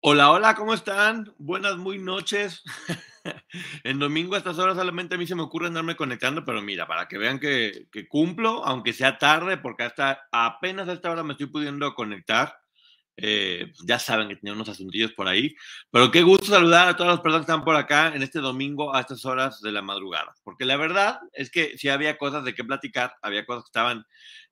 [0.00, 1.34] Hola, hola, ¿cómo están?
[1.38, 2.62] Buenas, muy noches.
[3.84, 6.86] en domingo a estas horas solamente a mí se me ocurre andarme conectando, pero mira,
[6.86, 11.32] para que vean que, cumplo, aunque sea tarde, porque hasta apenas a esta hora me
[11.32, 12.54] estoy pudiendo conectar.
[13.16, 15.56] Eh, pues ya saben que tenía unos asuntillos por ahí,
[15.90, 18.94] pero qué gusto saludar a todas las personas que están por acá en este domingo
[18.94, 22.54] a estas horas de la madrugada, porque la verdad es que sí había cosas de
[22.54, 24.04] qué platicar, había cosas que estaban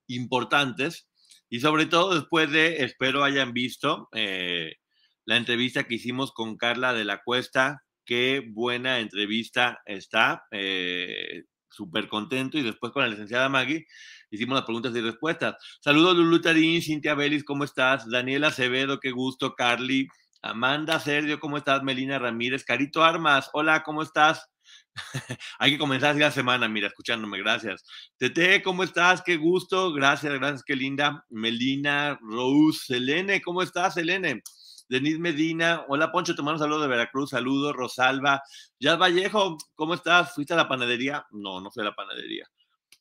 [0.06, 1.10] importantes
[1.50, 4.76] y sobre todo después de, espero hayan visto, eh,
[5.24, 7.82] la entrevista que hicimos con Carla de la Cuesta.
[8.04, 10.44] Qué buena entrevista está.
[10.50, 11.44] Eh,
[11.74, 12.56] Súper contento.
[12.56, 13.86] Y después con la licenciada Maggie
[14.30, 15.56] hicimos las preguntas y respuestas.
[15.80, 18.08] Saludos, Lulu Tarín, Cintia Vélez, ¿cómo estás?
[18.08, 19.54] Daniela Acevedo, qué gusto.
[19.54, 20.08] Carly,
[20.42, 21.82] Amanda Sergio, ¿cómo estás?
[21.82, 24.46] Melina Ramírez, Carito Armas, hola, ¿cómo estás?
[25.58, 27.84] Hay que comenzar así la semana, mira, escuchándome, gracias.
[28.18, 29.22] Tete, ¿cómo estás?
[29.22, 31.24] Qué gusto, gracias, gracias, qué linda.
[31.30, 34.42] Melina, Rose, Selene, ¿cómo estás, Selene?
[34.88, 38.42] Denise Medina, hola Poncho, te mando un saludo de Veracruz, saludos, Rosalba.
[38.78, 40.34] Jazz Vallejo, ¿cómo estás?
[40.34, 41.26] ¿Fuiste a la panadería?
[41.30, 42.46] No, no fui a la panadería.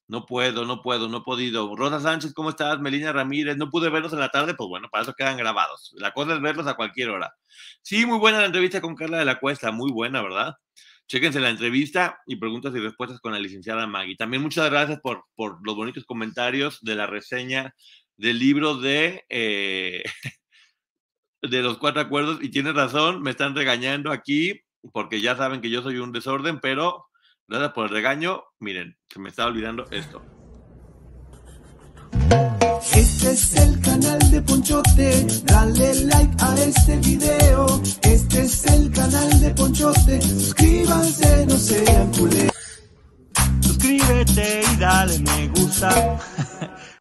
[0.07, 1.75] No puedo, no puedo, no he podido.
[1.75, 2.79] Rosa Sánchez, ¿cómo estás?
[2.79, 5.93] Melina Ramírez, no pude verlos en la tarde, pues bueno, para eso quedan grabados.
[5.97, 7.33] La cosa es verlos a cualquier hora.
[7.81, 10.55] Sí, muy buena la entrevista con Carla de la Cuesta, muy buena, ¿verdad?
[11.07, 14.15] Chéquense la entrevista y preguntas y respuestas con la licenciada Maggie.
[14.15, 17.75] También muchas gracias por, los bonitos comentarios de la reseña
[18.17, 20.03] del libro de eh,
[21.49, 24.61] de los cuatro acuerdos y tienes razón, me están regañando aquí
[24.91, 27.07] porque ya saben que yo soy un desorden, pero
[27.47, 28.43] gracias por el regaño.
[28.59, 30.23] Miren, se me está olvidando esto.
[32.95, 37.81] Este es el canal de Ponchote, dale like a este video.
[38.01, 42.51] Este es el canal de Ponchote, suscríbanse, no sean culés.
[43.61, 46.19] Suscríbete y dale me gusta.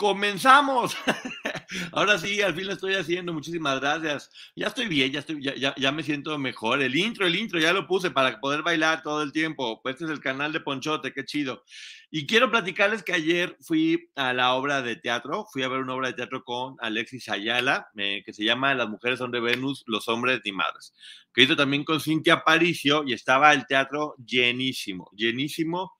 [0.00, 0.96] comenzamos.
[1.92, 3.34] Ahora sí, al fin lo estoy haciendo.
[3.34, 4.30] Muchísimas gracias.
[4.56, 6.80] Ya estoy bien, ya, estoy, ya, ya, me siento mejor.
[6.80, 9.82] El intro, el intro, ya lo puse para poder bailar todo el tiempo.
[9.82, 11.64] Pues este es el canal de Ponchote, qué chido.
[12.10, 15.94] Y quiero platicarles que ayer fui a la obra de teatro, fui a ver una
[15.94, 19.84] obra de teatro con Alexis Ayala, eh, que se llama Las mujeres son de Venus,
[19.86, 20.94] los hombres ni madres.
[21.34, 25.92] Que hizo también con Cintia Paricio y estaba el teatro llenísimo, llenísimo,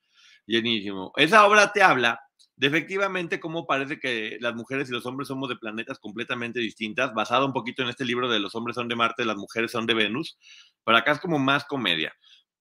[0.47, 1.12] llenísimo.
[1.16, 2.19] Esa obra te habla
[2.60, 7.15] de efectivamente cómo parece que las mujeres y los hombres somos de planetas completamente distintas,
[7.15, 9.87] basado un poquito en este libro de Los hombres son de Marte, las mujeres son
[9.87, 10.38] de Venus,
[10.84, 12.12] pero acá es como más comedia.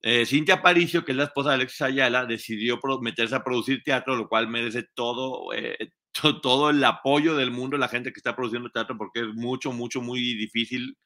[0.02, 4.16] Eh, Cintia Aparicio, que es la esposa de Alexis Ayala, decidió meterse a producir teatro,
[4.16, 5.92] lo cual merece todo, eh,
[6.42, 10.00] todo el apoyo del mundo, la gente que está produciendo teatro, porque es mucho, mucho,
[10.00, 10.98] muy difícil.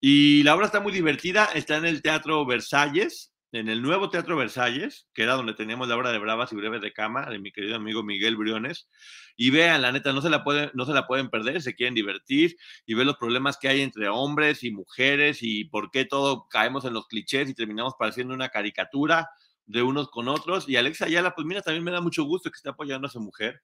[0.00, 4.36] Y la obra está muy divertida, está en el Teatro Versalles, en el nuevo Teatro
[4.36, 7.50] Versalles, que era donde teníamos la obra de Bravas y Breves de Cama, de mi
[7.50, 8.88] querido amigo Miguel Briones.
[9.36, 11.94] Y vean, la neta, no se la pueden, no se la pueden perder, se quieren
[11.94, 16.46] divertir y ver los problemas que hay entre hombres y mujeres y por qué todo
[16.48, 19.30] caemos en los clichés y terminamos pareciendo una caricatura
[19.64, 20.68] de unos con otros.
[20.68, 23.20] Y Alexa Ayala, pues mira, también me da mucho gusto que esté apoyando a su
[23.20, 23.62] mujer.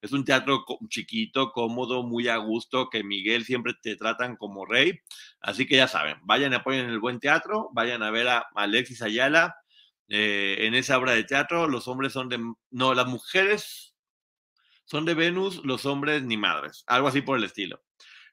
[0.00, 5.00] Es un teatro chiquito, cómodo, muy a gusto, que Miguel siempre te tratan como rey.
[5.40, 9.02] Así que ya saben, vayan y apoyen el buen teatro, vayan a ver a Alexis
[9.02, 9.56] Ayala
[10.08, 11.66] eh, en esa obra de teatro.
[11.66, 12.38] Los hombres son de...
[12.70, 13.94] No, las mujeres
[14.84, 16.84] son de Venus, los hombres ni madres.
[16.86, 17.82] Algo así por el estilo.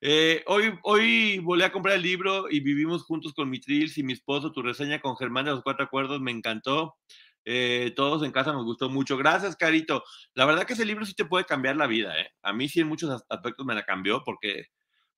[0.06, 4.04] Eh, hoy, hoy volví a comprar el libro y vivimos juntos con mi Trils y
[4.04, 4.52] mi esposo.
[4.52, 6.98] Tu reseña con Germán de los Cuatro Acuerdos me encantó.
[7.46, 9.18] Eh, todos en casa nos gustó mucho.
[9.18, 10.04] Gracias, Carito.
[10.34, 12.20] La verdad que ese libro sí te puede cambiar la vida.
[12.20, 12.30] ¿eh?
[12.42, 14.68] A mí sí en muchos aspectos me la cambió porque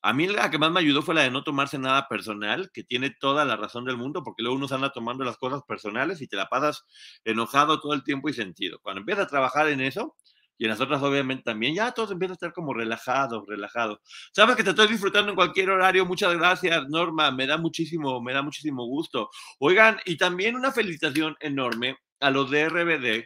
[0.01, 2.83] A mí la que más me ayudó fue la de no tomarse nada personal, que
[2.83, 6.21] tiene toda la razón del mundo, porque luego uno se anda tomando las cosas personales
[6.21, 6.85] y te la pasas
[7.25, 8.79] enojado todo el tiempo y sentido.
[8.81, 10.15] Cuando empiezas a trabajar en eso,
[10.57, 13.99] y en las otras obviamente también, ya todos empiezan a estar como relajados, relajados.
[14.31, 18.33] Sabes que te estoy disfrutando en cualquier horario, muchas gracias Norma, me da muchísimo, me
[18.33, 19.29] da muchísimo gusto.
[19.59, 23.25] Oigan, y también una felicitación enorme a los de RBD,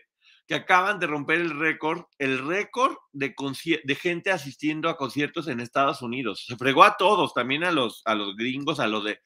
[0.49, 3.35] que acaban de romper el récord, el récord de,
[3.83, 6.43] de, gente asistiendo a conciertos en Estados Unidos.
[6.47, 9.19] Se fregó a todos, también a los, a los gringos, a los de...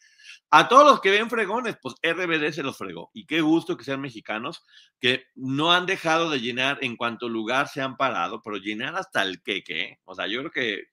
[0.49, 3.09] A todos los que ven fregones, pues RBD se los fregó.
[3.13, 4.65] Y qué gusto que sean mexicanos,
[4.99, 9.23] que no han dejado de llenar en cuanto lugar se han parado, pero llenar hasta
[9.23, 9.81] el queque.
[9.81, 9.99] ¿eh?
[10.03, 10.83] O sea, yo creo que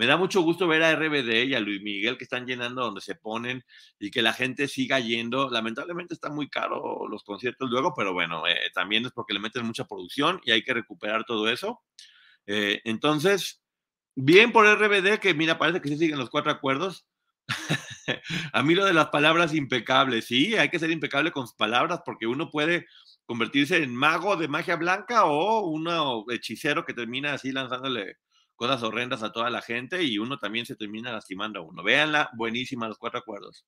[0.00, 3.02] me da mucho gusto ver a RBD y a Luis Miguel que están llenando donde
[3.02, 3.66] se ponen
[3.98, 5.50] y que la gente siga yendo.
[5.50, 9.66] Lamentablemente está muy caro los conciertos luego, pero bueno, eh, también es porque le meten
[9.66, 11.82] mucha producción y hay que recuperar todo eso.
[12.46, 13.62] Eh, entonces,
[14.14, 17.06] bien por RBD, que mira, parece que sí siguen los cuatro acuerdos.
[18.54, 22.26] a mí lo de las palabras impecables, sí, hay que ser impecable con palabras porque
[22.26, 22.86] uno puede
[23.26, 25.86] convertirse en mago de magia blanca o un
[26.30, 28.16] hechicero que termina así lanzándole
[28.60, 31.82] cosas horrendas a toda la gente y uno también se termina lastimando a uno.
[31.82, 33.64] Véanla, buenísima, los cuatro acuerdos.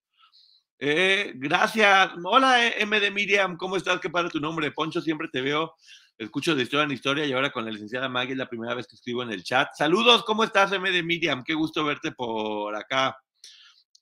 [0.78, 2.10] Eh, gracias.
[2.22, 4.00] Hola, eh, M de Miriam, ¿cómo estás?
[4.00, 4.70] Qué padre tu nombre.
[4.70, 5.76] Poncho, siempre te veo,
[6.18, 8.86] escucho de historia en historia y ahora con la licenciada Maggie es la primera vez
[8.86, 9.70] que escribo en el chat.
[9.74, 11.42] Saludos, ¿cómo estás, M de Miriam?
[11.42, 13.16] Qué gusto verte por acá.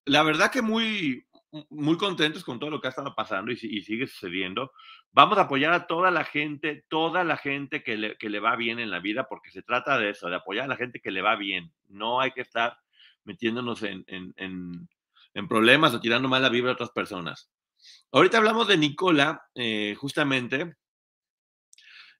[0.06, 1.24] La verdad que muy,
[1.68, 4.72] muy contentos con todo lo que ha estado pasando y, sigue sucediendo.
[5.12, 8.56] Vamos a apoyar a toda la gente, toda la gente que le, que le va
[8.56, 11.10] bien en la vida, porque se trata de eso, de apoyar a la gente que
[11.10, 11.72] le va bien.
[11.88, 12.78] No hay que estar
[13.24, 17.50] metiéndonos en, en, en, problemas o tirando mala vibra a otras personas.
[18.12, 20.76] Ahorita hablamos de Nicola, eh, justamente,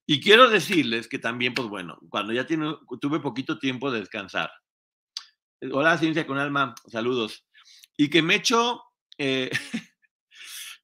[0.06, 4.50] y quiero decirles que también, pues bueno, cuando ya tuve poquito tiempo de descansar.
[5.72, 7.46] Hola, Ciencia con Alma, saludos.
[7.96, 8.89] Y que me echo
[9.20, 9.50] eh,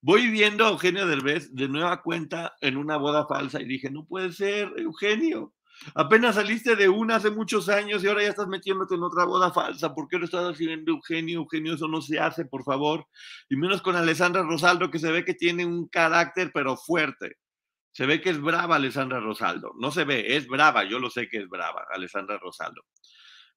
[0.02, 4.04] Voy viendo a Eugenio Derbez de nueva cuenta en una boda falsa y dije, no
[4.04, 5.54] puede ser, Eugenio.
[5.94, 9.50] Apenas saliste de una hace muchos años y ahora ya estás metiéndote en otra boda
[9.52, 9.94] falsa.
[9.94, 11.40] ¿Por qué lo estás haciendo, Eugenio?
[11.40, 13.06] Eugenio, eso no se hace, por favor.
[13.48, 17.38] Y menos con Alessandra Rosaldo, que se ve que tiene un carácter, pero fuerte.
[17.90, 19.72] Se ve que es brava Alessandra Rosaldo.
[19.80, 20.84] No se ve, es brava.
[20.84, 22.82] Yo lo sé que es brava, Alessandra Rosaldo.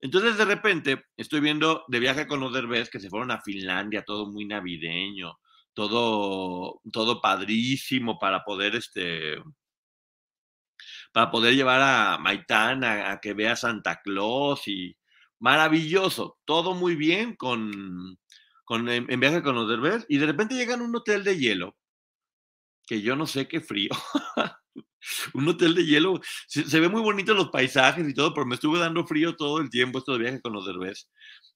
[0.02, 4.04] Entonces, de repente, estoy viendo de viaje con los Derbez que se fueron a Finlandia,
[4.04, 5.38] todo muy navideño
[5.80, 9.38] todo, todo padrísimo para poder, este,
[11.14, 14.98] para poder llevar a Maitán a, que vea Santa Claus y
[15.40, 18.18] maravilloso, todo muy bien con,
[18.66, 21.78] con en, viaje con los derbés y de repente llegan a un hotel de hielo
[22.86, 23.92] que yo no sé qué frío.
[25.34, 26.22] un hotel de hielo.
[26.48, 29.70] Se, ve muy bonito los paisajes y todo, pero me estuve dando frío todo el
[29.70, 31.10] tiempo esto de viaje con los derbés.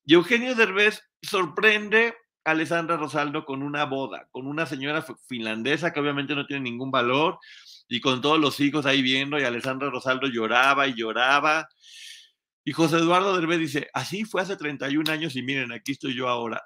[0.06, 6.36] Y Eugenio Derbez sorprende Alessandra Rosaldo con una boda, con una señora finlandesa que obviamente
[6.36, 7.40] no tiene ningún valor
[7.88, 11.70] y con todos los hijos ahí viendo y Alessandra Rosaldo lloraba y lloraba.
[12.66, 16.28] Y José Eduardo Derbez dice, así fue hace 31 años y miren, aquí estoy yo
[16.30, 16.62] ahora.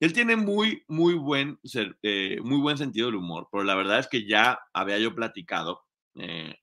[0.00, 1.58] Él tiene muy, muy buen,
[2.02, 5.84] eh, muy buen sentido del humor, pero la verdad es que ya había yo platicado
[6.14, 6.54] eh,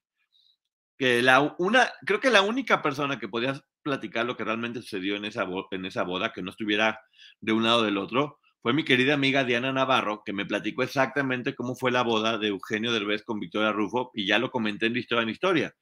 [0.98, 5.16] que la, una, creo que la única persona que podía platicar lo que realmente sucedió
[5.16, 7.00] en esa, en esa boda, que no estuviera
[7.42, 11.54] de un lado del otro, fue mi querida amiga Diana Navarro, que me platicó exactamente
[11.54, 14.98] cómo fue la boda de Eugenio Derbez con Victoria Rufo, y ya lo comenté en
[14.98, 15.76] Historia en Historia.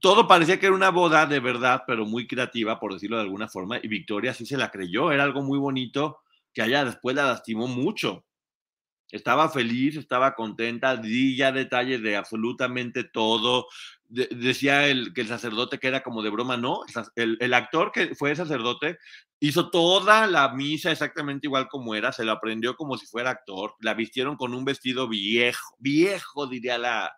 [0.00, 3.48] Todo parecía que era una boda de verdad, pero muy creativa, por decirlo de alguna
[3.48, 6.20] forma, y Victoria sí se la creyó, era algo muy bonito,
[6.52, 8.24] que allá después la lastimó mucho.
[9.10, 13.66] Estaba feliz, estaba contenta, di ya detalles de absolutamente todo.
[14.08, 16.80] decía el, que el sacerdote que era como de broma, no,
[17.14, 18.98] el, el, actor que fue sacerdote
[19.40, 23.74] hizo toda la misa exactamente igual como era, se lo aprendió como si fuera actor,
[23.80, 27.12] la vistieron con un vestido viejo, viejo diría la,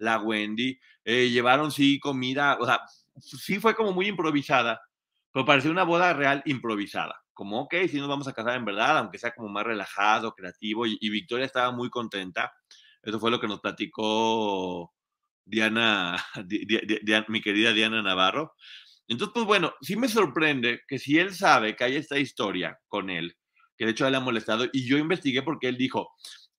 [0.00, 2.80] la Wendy, eh, llevaron sí comida, o sea,
[3.20, 4.80] sí fue como muy improvisada,
[5.32, 8.98] pero parecía una boda real improvisada como, ok, si nos vamos a casar en verdad,
[8.98, 12.52] aunque sea como más relajado, creativo, y, Victoria estaba muy contenta.
[13.02, 14.92] Eso fue lo que nos platicó
[15.46, 16.22] Diana,
[17.28, 18.52] mi querida Diana Navarro.
[19.08, 23.08] Entonces, pues bueno, sí me sorprende que si él sabe que hay esta historia con
[23.08, 23.34] él,
[23.78, 26.10] que de hecho él ha molestado, y yo investigué porque él dijo,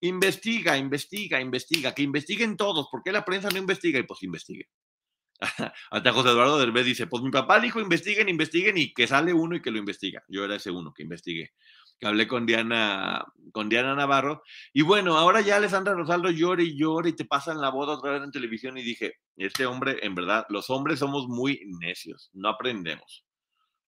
[0.02, 4.00] investiga, investiga, investiga, que investiguen todos, ¿por qué la prensa no investiga?
[4.00, 4.68] Y pues investigue.
[5.92, 9.56] Hasta José Eduardo Derbez dice, pues mi papá dijo investiguen, investiguen y que sale uno
[9.56, 10.24] y que lo investiga.
[10.28, 11.52] Yo era ese uno que investigué.
[12.00, 14.44] Que hablé con Diana, con Diana Navarro.
[14.74, 18.12] Y bueno, ahora ya Alessandra Rosaldo llora y llora y te pasan la boda otra
[18.12, 22.50] vez en televisión y dije, este hombre, en verdad, los hombres somos muy necios, no
[22.50, 23.26] aprendemos.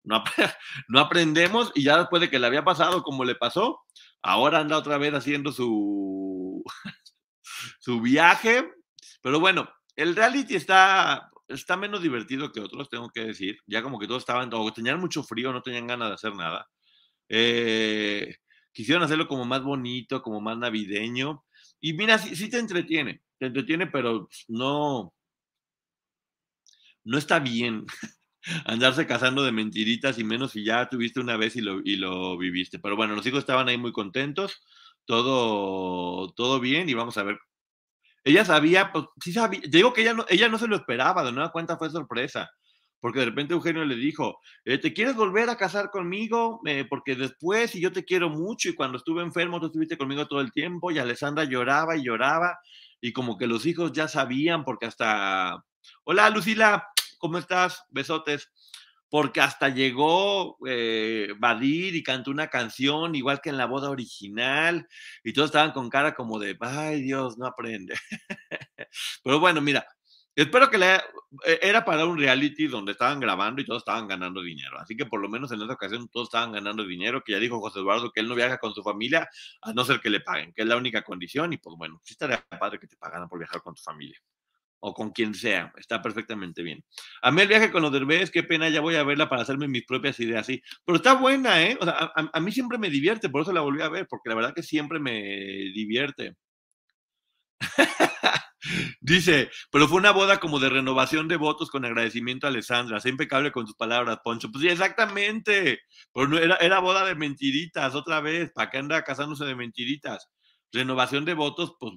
[0.05, 0.23] No,
[0.89, 3.81] no aprendemos y ya después de que le había pasado como le pasó,
[4.23, 6.63] ahora anda otra vez haciendo su,
[7.81, 8.71] su viaje.
[9.23, 13.59] Pero bueno, el reality está, está menos divertido que otros, tengo que decir.
[13.67, 16.69] Ya como que todos estaban, o tenían mucho frío, no tenían ganas de hacer nada.
[17.29, 18.37] Eh,
[18.73, 21.45] quisieron hacerlo como más bonito, como más navideño.
[21.81, 25.13] Y mira, sí, te entretiene, te entretiene, pero no,
[27.05, 27.85] no está bien
[28.65, 32.37] andarse casando de mentiritas y menos si ya tuviste una vez y lo, y lo
[32.39, 32.79] viviste.
[32.79, 34.63] Pero bueno, los hijos estaban ahí muy contentos,
[35.05, 37.39] todo, todo bien y vamos a ver.
[38.25, 41.33] Ella sabía, pues sí sabía, digo que ella no, ella no se lo esperaba, de
[41.33, 42.51] nueva cuenta fue sorpresa
[43.03, 46.61] porque de repente Eugenio le dijo, eh, ¿te quieres volver a casar conmigo?
[46.65, 50.29] Eh, porque después, y yo te quiero mucho, y cuando estuve enfermo, tú estuviste conmigo
[50.29, 52.61] todo el tiempo, y Alessandra lloraba y lloraba,
[53.01, 55.65] y como que los hijos ya sabían, porque hasta,
[56.05, 56.87] hola Lucila,
[57.23, 57.85] ¿cómo estás?
[57.91, 58.51] Besotes.
[59.09, 64.89] Porque hasta llegó eh, Badir y cantó una canción, igual que en la boda original,
[65.23, 67.95] y todos estaban con cara como de, ay Dios, no aprende.
[69.23, 69.87] Pero bueno, mira,
[70.35, 70.95] Espero que le,
[71.45, 74.81] e, era para un reality donde estaban grabando y todos estaban ganando dinero.
[74.81, 77.61] Así que por lo menos en esa ocasión todos estaban ganando dinero, que ya dijo
[77.61, 79.29] José Eduardo que él no viaja con su familia
[79.61, 81.53] a no ser que le paguen, que es la única condición.
[81.53, 84.19] Y pues bueno, sí estaría padre que te pagaran por viajar con tu familia
[84.85, 86.85] o con quien sea, está perfectamente bien.
[87.23, 89.69] A mí el viaje con los derbés, qué pena, ya voy a verla para hacerme
[89.69, 90.61] mis propias ideas, sí.
[90.85, 91.79] Pero está buena, ¿eh?
[91.81, 94.35] O sea, a, mí siempre me divierte, por eso la volví a ver, porque la
[94.35, 95.13] verdad que siempre me
[95.73, 96.35] divierte.
[99.01, 102.99] Dice, pero fue una boda como de renovación de votos con agradecimiento a Alessandra.
[103.01, 104.51] Sea impecable con tus palabras, Poncho.
[104.51, 105.81] Pues sí, exactamente.
[106.13, 108.51] Pero no, era, era boda de mentiritas, otra vez.
[108.53, 110.29] ¿Para qué anda casándose de mentiritas?
[110.73, 111.93] Renovación de votos, pues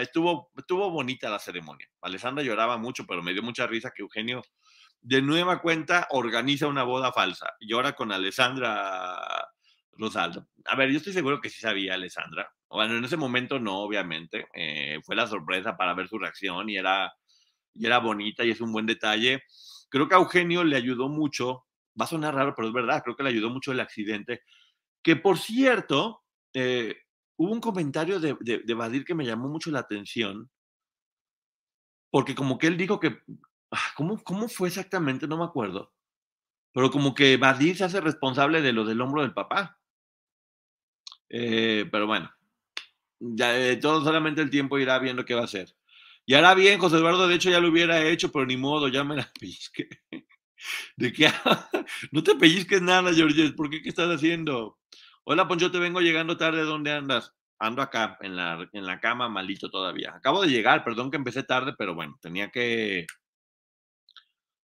[0.00, 1.88] estuvo, estuvo bonita la ceremonia.
[2.02, 4.42] Alessandra lloraba mucho, pero me dio mucha risa que Eugenio,
[5.00, 7.54] de nueva cuenta, organiza una boda falsa.
[7.60, 9.48] Llora con Alessandra
[9.92, 10.48] Rosaldo.
[10.66, 12.52] A ver, yo estoy seguro que sí sabía Alessandra.
[12.68, 14.46] Bueno, en ese momento no, obviamente.
[14.54, 17.12] Eh, fue la sorpresa para ver su reacción y era,
[17.74, 19.42] y era bonita y es un buen detalle.
[19.88, 21.66] Creo que a Eugenio le ayudó mucho,
[22.00, 24.42] va a sonar raro, pero es verdad, creo que le ayudó mucho el accidente.
[25.02, 26.22] Que por cierto,
[26.54, 26.96] eh,
[27.36, 30.50] hubo un comentario de, de, Badir que me llamó mucho la atención,
[32.10, 33.18] porque como que él dijo que,
[33.70, 35.26] ah, ¿cómo, ¿cómo fue exactamente?
[35.26, 35.92] No me acuerdo.
[36.72, 39.78] Pero como que Badir se hace responsable de lo del hombro del papá.
[41.28, 42.30] Eh, pero bueno,
[43.20, 45.74] ya eh, todo solamente el tiempo irá viendo qué va a hacer.
[46.26, 49.04] Y hará bien, José Eduardo, de hecho ya lo hubiera hecho, pero ni modo, ya
[49.04, 49.88] me la pellizque.
[50.96, 51.28] ¿De qué?
[52.12, 53.82] no te pellizques nada, Georges, ¿por qué?
[53.82, 54.78] ¿Qué estás haciendo?
[55.24, 57.32] Hola, Poncho, te vengo llegando tarde, ¿dónde andas?
[57.58, 60.14] Ando acá, en la, en la cama, malito todavía.
[60.14, 63.06] Acabo de llegar, perdón que empecé tarde, pero bueno, tenía que,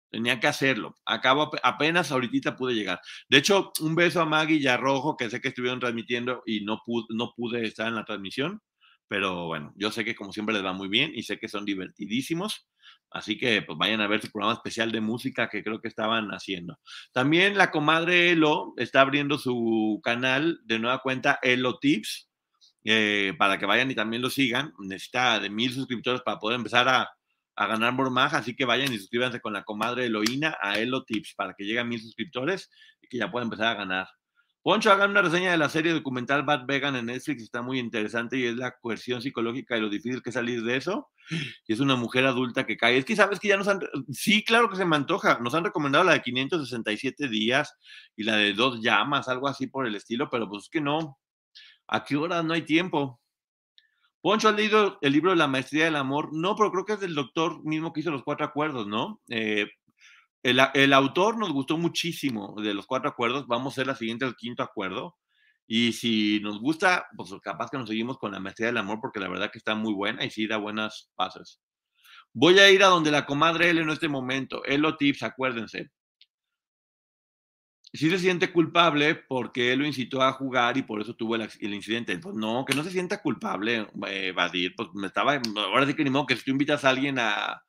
[0.10, 0.96] Tenía que hacerlo.
[1.06, 3.02] Acabo apenas ahorita pude llegar.
[3.30, 6.62] De hecho, un beso a Maggie y a Rojo, que sé que estuvieron transmitiendo y
[6.64, 8.62] no pude, no pude estar en la transmisión.
[9.08, 11.66] Pero bueno, yo sé que como siempre les va muy bien y sé que son
[11.66, 12.68] divertidísimos.
[13.10, 16.30] Así que pues vayan a ver su programa especial de música que creo que estaban
[16.32, 16.78] haciendo.
[17.14, 22.30] También la comadre Elo está abriendo su canal de nueva cuenta Elo Tips
[22.84, 24.74] eh, para que vayan y también lo sigan.
[24.80, 27.10] Necesita de mil suscriptores para poder empezar a,
[27.56, 31.34] a ganar por así que vayan y suscríbanse con la comadre Eloína a Elo Tips
[31.36, 32.70] para que lleguen mil suscriptores
[33.02, 34.08] y que ya puedan empezar a ganar.
[34.62, 38.38] Poncho, hagan una reseña de la serie documental Bad Vegan en Netflix, está muy interesante
[38.38, 41.10] y es la coerción psicológica y lo difícil que es salir de eso.
[41.68, 42.98] Y es una mujer adulta que cae.
[42.98, 43.80] Es que sabes que ya nos han,
[44.12, 47.74] sí, claro que se me antoja, nos han recomendado la de 567 días
[48.16, 51.18] y la de dos llamas, algo así por el estilo, pero pues es que no,
[51.88, 53.22] ¿a qué hora no hay tiempo?
[54.22, 56.30] Poncho, ¿has leído el libro de la maestría del amor?
[56.34, 59.22] No, pero creo que es del doctor mismo que hizo los cuatro acuerdos, ¿no?
[59.30, 59.68] Eh,
[60.44, 63.48] el, autor nos gustó muchísimo de los cuatro acuerdos.
[63.48, 65.15] Vamos a hacer la siguiente, el quinto acuerdo.
[65.67, 69.20] Y si nos gusta, pues capaz que nos seguimos con la maestría del amor, porque
[69.20, 71.60] la verdad que está muy buena y sí da buenas pases.
[72.34, 74.63] Voy a ir a donde la comadre él en este momento.
[74.65, 75.91] Elo Tips, acuérdense
[77.94, 81.74] sí se siente culpable porque él lo incitó a jugar y por eso tuvo el,
[81.74, 82.17] incidente.
[82.20, 84.74] Pues no, que no se sienta culpable, eh, Badir.
[84.75, 87.63] Pues me estaba, ahora sí que ni modo que si tú invitas a alguien a,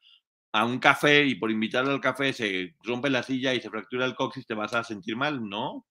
[0.61, 4.07] a un café y por invitarle al café se rompe la silla y se fractura
[4.07, 5.87] el coxis, te vas a sentir mal, ¿no?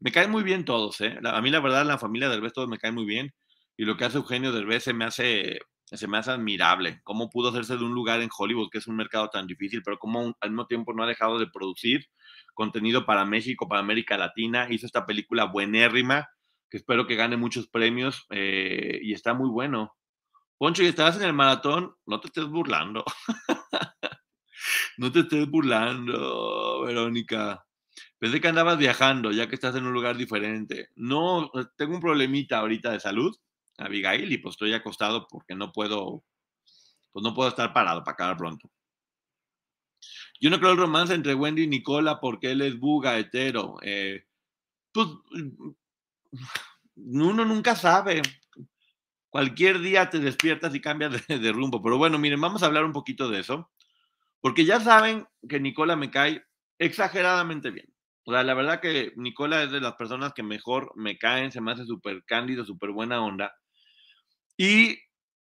[0.00, 1.18] Me caen muy bien todos, ¿eh?
[1.24, 3.32] a mí la verdad la familia Derbez todos me caen muy bien
[3.76, 7.00] y lo que hace Eugenio Derbez se me hace se me hace admirable.
[7.04, 9.98] Cómo pudo hacerse de un lugar en Hollywood, que es un mercado tan difícil, pero
[9.98, 12.06] cómo al mismo tiempo no ha dejado de producir
[12.54, 14.66] contenido para México, para América Latina.
[14.68, 16.28] Hizo esta película buenérrima,
[16.68, 19.94] que espero que gane muchos premios eh, y está muy bueno.
[20.58, 23.04] Poncho, y estás en el maratón, no te estés burlando.
[24.98, 27.62] no te estés burlando, Verónica.
[28.18, 30.88] Pensé que andabas viajando, ya que estás en un lugar diferente.
[30.94, 33.36] No, eh, tengo un problemita ahorita de salud,
[33.76, 36.24] Abigail, y pues estoy acostado porque no puedo,
[37.12, 38.70] pues no puedo estar parado para acabar pronto.
[40.40, 43.76] Yo no creo el romance entre Wendy y Nicola porque él es buga, hetero.
[43.82, 44.24] Eh,
[44.92, 45.08] pues
[46.96, 48.22] uno nunca sabe.
[49.36, 51.82] Cualquier día te despiertas y cambias de, rumbo.
[51.82, 53.70] Pero bueno, miren, vamos a hablar un poquito de eso.
[54.40, 56.42] Porque ya saben que Nicola me cae
[56.78, 57.94] exageradamente bien.
[58.24, 61.60] O sea, la verdad que Nicola es de las personas que mejor me caen, se
[61.60, 63.54] me hace súper cándido, súper buena onda.
[64.56, 65.00] Y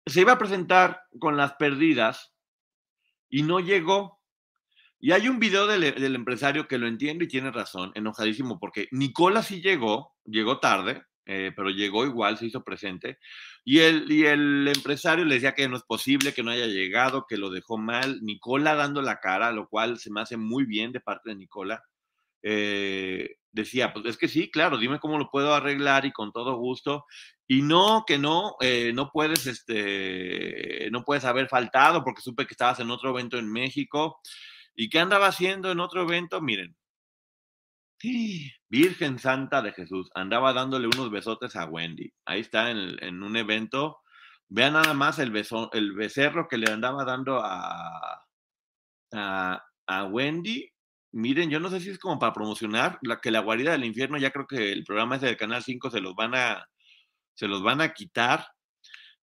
[0.07, 2.33] se iba a presentar con las perdidas
[3.29, 4.19] y no llegó.
[4.99, 8.89] Y hay un video del, del, empresario que lo entiende y tiene razón, enojadísimo, porque
[8.93, 13.19] Nicola sí llegó, llegó tarde, eh, pero llegó igual, se hizo presente.
[13.65, 17.27] Y el, y el empresario le decía que no es posible, que no haya llegado,
[17.29, 18.21] que lo dejó mal.
[18.23, 21.83] Nicola dando la cara, lo cual se me hace muy bien de parte de Nicola.
[22.43, 26.57] Eh, decía, pues es que sí, claro, dime cómo lo puedo arreglar y con todo
[26.57, 27.07] gusto.
[27.47, 32.55] Y no, que no, eh, no puedes, este, no puedes haber faltado porque supe que
[32.55, 34.21] estabas en otro evento en México.
[34.75, 36.41] ¿Y qué andaba haciendo en otro evento?
[36.41, 36.77] Miren,
[38.69, 42.13] Virgen Santa de Jesús, andaba dándole unos besotes a Wendy.
[42.27, 43.99] Ahí está en, en un evento.
[44.49, 48.23] Vean nada más el, beso, el becerro que le andaba dando a,
[49.13, 50.71] a, a, Wendy.
[51.13, 54.19] Miren, yo no sé si es como para promocionar la, que la guarida del infierno,
[54.19, 56.67] ya creo que el programa ese del Canal 5 se los van a,
[57.35, 58.47] se los van a quitar.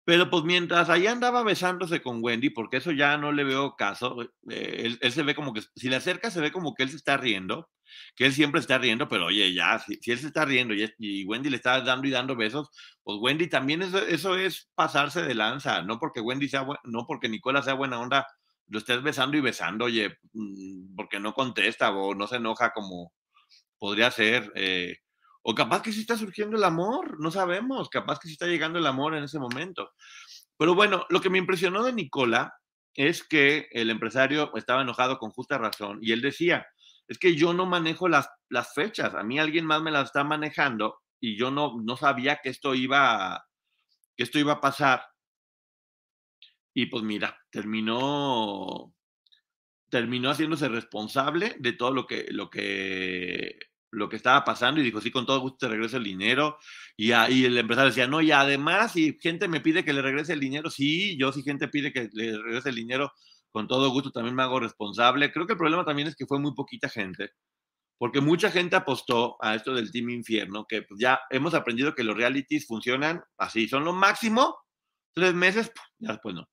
[0.06, 4.22] Pero pues mientras ahí andaba besándose con Wendy, porque eso ya no le veo caso,
[4.22, 6.90] eh, él, él, se ve como que, si le acerca, se ve como que él
[6.90, 7.68] se está riendo,
[8.14, 10.88] que él siempre está riendo, pero oye, ya, si, si él se está riendo y,
[10.98, 12.70] y, Wendy le está dando y dando besos,
[13.02, 17.28] pues Wendy también eso, eso es pasarse de lanza, no porque Wendy sea, no porque
[17.28, 18.28] Nicola sea buena onda,
[18.68, 23.12] lo estés besando y besando, oye, mm, porque no contesta o no se enoja como
[23.78, 24.52] podría ser.
[24.54, 24.98] Eh,
[25.48, 28.80] o capaz que sí está surgiendo el amor, no sabemos, capaz que sí está llegando
[28.80, 29.92] el amor en ese momento.
[30.58, 32.52] Pero bueno, lo que me impresionó de Nicola
[32.94, 36.66] es que el empresario estaba enojado con justa razón y él decía,
[37.06, 40.24] es que yo no manejo las, las fechas, a mí alguien más me las está
[40.24, 43.46] manejando y yo no, no sabía que esto iba
[44.16, 45.04] esto iba a pasar.
[46.74, 48.92] Y pues mira, terminó
[49.90, 55.00] terminó haciéndose responsable de todo lo que lo que lo que estaba pasando y dijo,
[55.00, 56.58] sí, con todo gusto te regreso el dinero.
[56.96, 60.32] Y, y, el empresario decía, no, y además, si gente me pide que le regrese
[60.32, 63.12] el dinero, sí, yo si gente pide que le regrese el dinero,
[63.50, 65.32] con todo gusto también me hago responsable.
[65.32, 67.30] Creo que el problema también es que fue muy poquita gente,
[67.98, 72.04] porque mucha gente apostó a esto del Team Infierno, que pues ya hemos aprendido que
[72.04, 74.56] los realities funcionan así, son lo máximo
[75.14, 76.46] tres meses, ya después no.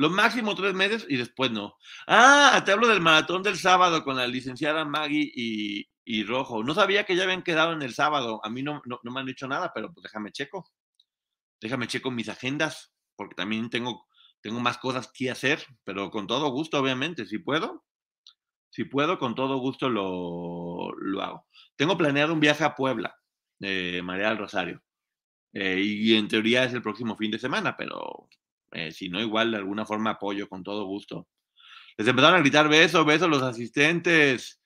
[0.00, 1.76] Lo máximo tres meses y después no.
[2.06, 6.64] Ah, te hablo del maratón del sábado con la licenciada Maggie y, y Rojo.
[6.64, 8.40] No sabía que ya habían quedado en el sábado.
[8.42, 10.72] A mí no, no, no, me han dicho nada, pero pues déjame checo.
[11.60, 14.06] Déjame checo mis agendas, porque también tengo,
[14.40, 17.84] tengo más cosas que hacer, pero con todo gusto, obviamente, si puedo.
[18.70, 21.46] Si puedo, con todo gusto lo, lo hago.
[21.76, 23.14] Tengo planeado un viaje a Puebla,
[23.60, 24.82] eh, María del Rosario.
[25.52, 28.30] Eh, y en teoría es el próximo fin de semana, pero
[28.72, 31.28] eh, si no, igual de alguna forma apoyo con todo gusto.
[31.96, 34.60] Les empezaron a gritar beso, beso los asistentes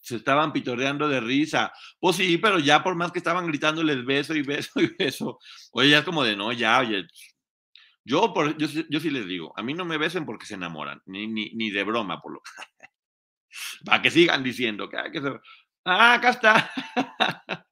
[0.00, 1.72] se estaban pitorreando de risa.
[1.98, 5.38] Pues sí, pero ya por más que estaban gritándoles beso y beso y beso,
[5.72, 7.06] oye, ya es como de no, ya, oye.
[8.04, 11.00] Yo, por, yo, yo sí les digo, a mí no me besen porque se enamoran,
[11.06, 12.42] ni, ni, ni de broma, por lo
[13.84, 15.28] Para que sigan diciendo que, que se...
[15.84, 16.70] Ah, acá está.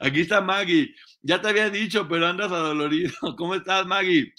[0.00, 0.94] Aquí está Maggie.
[1.22, 3.12] Ya te había dicho, pero andas adolorido.
[3.36, 4.32] ¿Cómo estás, Maggie?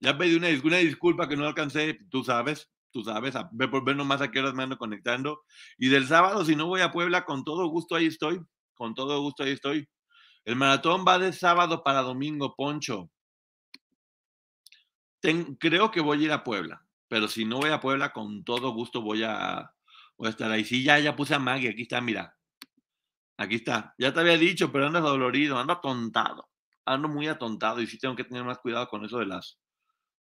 [0.00, 3.84] Ya pedí una, una disculpa que no alcancé, tú sabes tú sabes, a ver por
[3.94, 5.44] nomás a qué horas me ando conectando.
[5.76, 8.40] Y del sábado, si no voy a Puebla, con todo gusto ahí estoy,
[8.74, 9.88] con todo gusto ahí estoy.
[10.44, 13.10] El maratón va de sábado para domingo, Poncho.
[15.58, 18.70] Creo que voy a ir a Puebla, pero si no voy a Puebla, con todo
[18.72, 19.70] gusto voy a,
[20.20, 20.64] estar ahí.
[20.64, 22.34] Sí, ya, ya puse a Maggie, aquí está, mira.
[23.36, 23.94] Aquí está.
[23.98, 26.48] Ya te había dicho, pero ando dolorido, ando atontado.
[26.84, 29.58] Ando muy atontado y sí tengo que tener más cuidado con eso de las,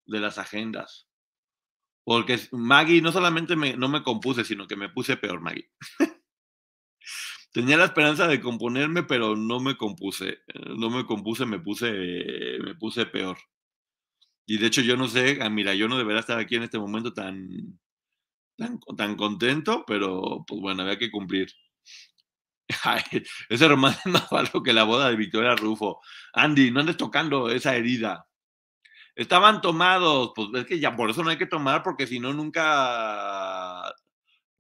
[0.05, 1.07] de las agendas.
[2.03, 5.69] Porque Maggie no solamente me, no me compuse, sino que me puse peor, Maggie.
[7.53, 10.39] Tenía la esperanza de componerme, pero no me compuse.
[10.77, 11.91] No me compuse, me puse,
[12.63, 13.37] me puse peor.
[14.45, 16.79] Y de hecho yo no sé, ah, mira, yo no debería estar aquí en este
[16.79, 17.79] momento tan,
[18.57, 21.51] tan, tan contento, pero pues bueno, había que cumplir.
[22.83, 23.01] Ay,
[23.49, 25.99] ese romance es más malo que la boda de Victoria Rufo.
[26.33, 28.27] Andy, no andes tocando esa herida.
[29.21, 32.33] Estaban tomados, pues es que ya por eso no hay que tomar, porque si no,
[32.33, 33.93] nunca,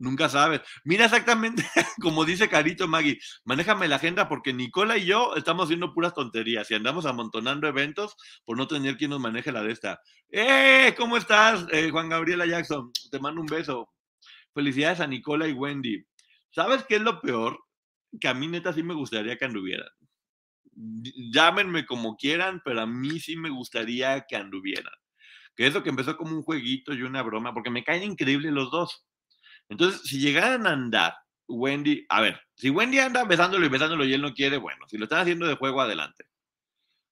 [0.01, 0.61] Nunca sabes.
[0.83, 1.63] Mira exactamente
[2.01, 6.71] como dice Carito Maggie, manéjame la agenda porque Nicola y yo estamos haciendo puras tonterías
[6.71, 10.01] y andamos amontonando eventos por no tener quien nos maneje la de esta.
[10.31, 10.95] ¡Eh!
[10.97, 12.91] ¿Cómo estás, eh, Juan Gabriela Jackson?
[13.11, 13.91] Te mando un beso.
[14.55, 16.03] Felicidades a Nicola y Wendy.
[16.49, 17.59] ¿Sabes qué es lo peor?
[18.19, 19.89] Que a mí neta sí me gustaría que anduvieran.
[21.33, 24.93] Llámenme como quieran, pero a mí sí me gustaría que anduvieran.
[25.55, 28.71] Que eso que empezó como un jueguito y una broma, porque me caen increíbles los
[28.71, 29.05] dos
[29.71, 31.15] entonces, si llegaran a andar,
[31.47, 34.97] Wendy, a ver, si Wendy anda besándolo y besándolo y él no quiere, bueno, si
[34.97, 36.25] lo están haciendo de juego, adelante.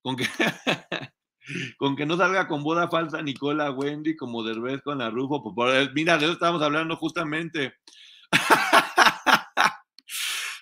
[0.01, 0.25] Con que,
[1.77, 5.55] con que no salga con boda falsa Nicola Wendy como Derbez con la Rufo.
[5.55, 7.75] Pues, mira, de eso estábamos hablando justamente.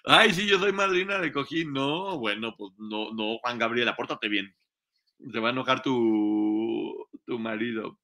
[0.07, 1.73] Ay, sí, yo soy madrina de cojín.
[1.73, 4.55] No, bueno, pues no, no, Juan Gabriel, apórtate bien.
[5.31, 7.99] Se va a enojar tu, tu marido.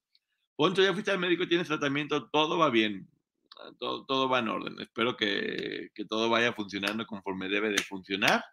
[0.56, 3.08] Poncho, ya fuiste al médico, tienes tratamiento, todo va bien
[3.80, 4.80] todo, va en orden.
[4.80, 8.44] Espero que, todo vaya funcionando conforme debe de funcionar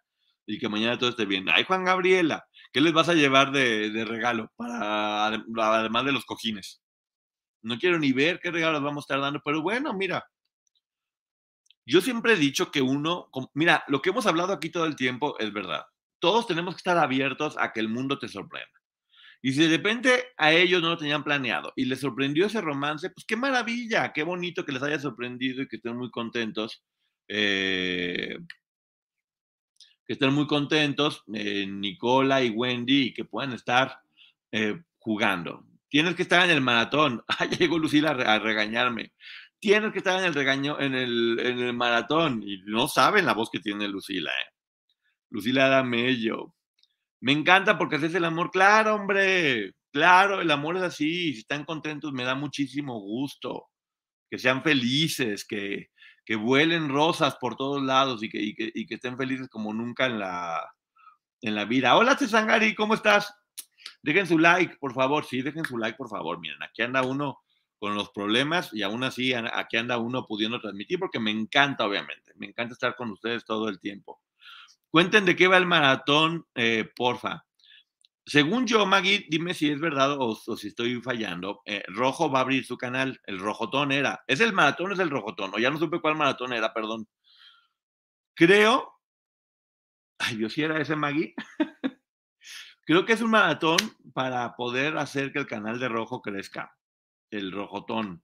[0.45, 1.47] y que mañana todo esté bien.
[1.49, 6.81] Ay, Juan Gabriela, ¿qué les vas a llevar de, regalo para además de los cojines?
[7.61, 10.25] No quiero ni ver qué regalos vamos a estar dando, pero bueno, mira.
[11.91, 15.37] Yo siempre he dicho que uno, mira, lo que hemos hablado aquí todo el tiempo
[15.39, 15.83] es verdad.
[16.19, 18.79] Todos tenemos que estar abiertos a que el mundo te sorprenda.
[19.41, 23.09] Y si de repente a ellos no lo tenían planeado y les sorprendió ese romance,
[23.09, 26.81] pues qué maravilla, qué bonito que les haya sorprendido y que estén muy contentos.
[27.27, 28.37] Eh,
[30.07, 33.99] que estén muy contentos, eh, Nicola y Wendy, y que puedan estar
[34.53, 35.65] eh, jugando.
[35.89, 37.21] Tienes que estar en el maratón.
[37.37, 39.11] Ay, llegó Lucila a, regañarme.
[39.61, 42.41] Tienes que estar en el regaño, en el, en el maratón.
[42.43, 44.53] Y no saben la voz que tiene Lucila, ¿eh?
[45.29, 46.55] Lucila da mello.
[47.21, 48.49] Me encanta porque haces el amor.
[48.49, 49.75] Claro, hombre.
[49.93, 51.33] Claro, el amor es así.
[51.33, 53.67] Si están contentos, me da muchísimo gusto.
[54.31, 55.91] Que sean felices, que,
[56.25, 59.73] que vuelen rosas por todos lados y que, y que, y que estén felices como
[59.75, 60.73] nunca en la,
[61.41, 61.95] en la vida.
[61.95, 63.31] Hola, Tesangari, ¿cómo estás?
[64.01, 65.23] Dejen su like, por favor.
[65.23, 66.39] Sí, dejen su like, por favor.
[66.39, 67.41] Miren, aquí anda uno
[67.81, 72.31] con los problemas y aún así aquí anda uno pudiendo transmitir porque me encanta, obviamente.
[72.35, 74.21] Me encanta estar con ustedes todo el tiempo.
[74.91, 77.43] Cuenten de qué va el maratón, eh, porfa.
[78.23, 81.63] Según yo, Maggie, dime si es verdad o, si estoy fallando.
[81.65, 83.19] Eh, Rojo va a abrir su canal.
[83.25, 84.23] El Rojotón era.
[84.27, 85.51] ¿Es el maratón o es el Rojotón?
[85.55, 87.07] O ya no supe cuál maratón era, perdón.
[88.35, 88.93] Creo.
[90.19, 91.33] Ay, Dios, si era ese Maggie.
[92.85, 93.77] Creo que es un maratón
[94.13, 96.77] para poder hacer que el canal de Rojo crezca.
[97.31, 98.23] El Rojotón.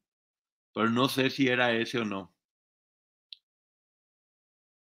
[0.74, 2.36] Pero no sé si era ese o no.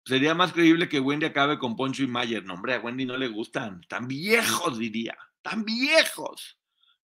[0.05, 2.45] Sería más creíble que Wendy acabe con Poncho y Mayer.
[2.45, 3.81] No, hombre, a Wendy no le gustan.
[3.89, 5.17] Tan viejos, diría.
[5.43, 6.61] Tan viejos.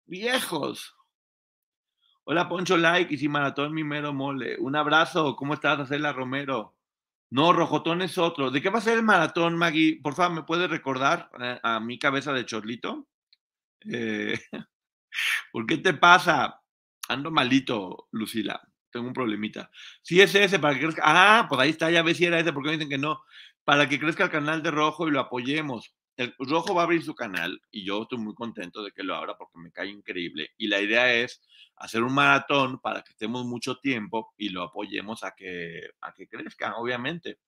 [0.05, 0.95] Viejos.
[2.23, 4.58] Hola, Poncho Like y si Maratón mi mero mole.
[4.60, 5.36] Un abrazo.
[5.36, 6.75] ¿Cómo estás, Acela Romero?
[7.32, 8.49] No, Rojotón es otro.
[8.49, 9.99] ¿De qué va a ser el maratón, Maggie?
[10.01, 13.08] Por favor, ¿me puedes recordar eh, a, mi cabeza de chorlito?
[13.91, 14.38] Eh,
[15.51, 16.62] ¿Por qué te pasa?
[17.09, 19.69] Ando malito, Lucila tengo un problemita.
[20.01, 21.01] Si es ese, para que crezca.
[21.05, 23.21] Ah, pues ahí está, ya ves si era ese, porque me dicen que no.
[23.63, 25.93] Para que crezca el canal de Rojo y lo apoyemos.
[26.17, 29.15] El Rojo va a abrir su canal y yo estoy muy contento de que lo
[29.15, 30.49] abra porque me cae increíble.
[30.57, 31.41] Y la idea es
[31.77, 36.27] hacer un maratón para que estemos mucho tiempo y lo apoyemos a que, a que
[36.27, 37.39] crezca, obviamente.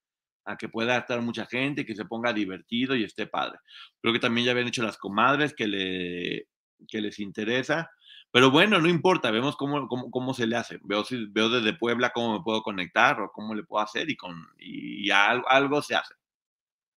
[0.45, 3.60] A que pueda estar mucha gente, que se ponga divertido y esté padre.
[4.02, 6.47] Creo que también ya habían hecho las comadres que, le,
[6.88, 7.91] que les interesa
[8.32, 10.80] pero bueno, no importa, vemos cómo, cómo, se le hace.
[10.84, 14.15] Veo, si, veo desde Puebla cómo me puedo conectar o cómo le puedo hacer y,
[14.15, 16.13] con, y, algo, algo, se hace.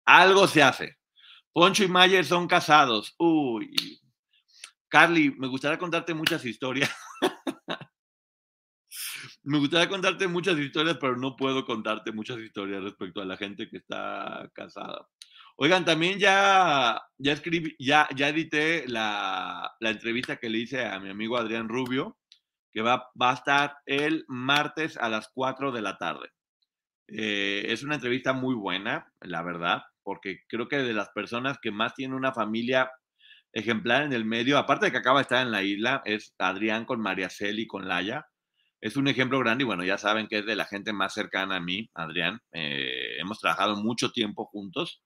[0.04, 0.98] Algo se hace.
[1.52, 3.14] Poncho y Mayer son casados.
[3.18, 3.74] Uy.
[4.88, 6.94] Carly, me gustaría contarte muchas historias.
[9.42, 13.70] me gustaría contarte muchas historias, pero no puedo contarte muchas historias respecto a la gente
[13.70, 15.08] que está casada.
[15.56, 21.10] Oigan, también ya, ya escribí, ya, ya edité la, entrevista que le hice a mi
[21.10, 22.18] amigo Adrián Rubio,
[22.72, 26.30] que va, va a estar el martes a las 4 de la tarde.
[27.08, 31.70] Eh, es una entrevista muy buena, la verdad, porque creo que de las personas que
[31.70, 32.90] más tienen una familia
[33.52, 36.86] ejemplar en el medio, aparte de que acaba de estar en la isla, es Adrián
[36.86, 38.26] con María Celi, con Laya.
[38.80, 41.56] Es un ejemplo grande y bueno, ya saben que es de la gente más cercana
[41.56, 42.40] a mí, Adrián.
[42.52, 45.02] Eh, hemos trabajado mucho tiempo juntos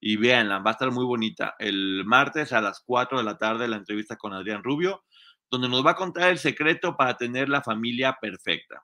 [0.00, 1.54] y véanla, va a estar muy bonita.
[1.58, 5.04] El martes a las 4 de la tarde la entrevista con Adrián Rubio,
[5.50, 8.82] donde nos va a contar el secreto para tener la familia perfecta.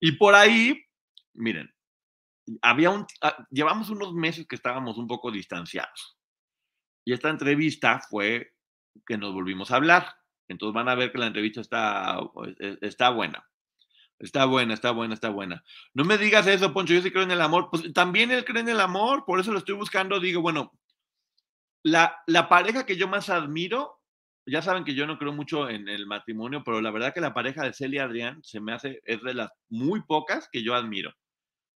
[0.00, 0.84] Y por ahí,
[1.34, 1.72] miren,
[2.62, 6.18] había un, ah, llevamos unos meses que estábamos un poco distanciados.
[7.04, 8.52] Y esta entrevista fue
[9.06, 10.14] que nos volvimos a hablar.
[10.48, 13.46] Entonces van a ver que la entrevista está, pues, e, está buena.
[14.18, 15.62] Está buena, está buena, está buena.
[15.94, 17.68] No me digas eso, Poncho, yo sí creo en el amor.
[17.70, 20.18] Pues también él cree en el amor, por eso lo estoy buscando.
[20.18, 20.72] Digo, bueno,
[21.84, 24.00] la, la pareja que yo más admiro,
[24.44, 27.34] ya saben que yo no creo mucho en el matrimonio, pero la verdad que la
[27.34, 31.14] pareja de Celia Adrián se me hace, es de las muy pocas que yo admiro.